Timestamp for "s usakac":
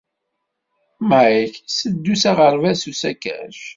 2.81-3.59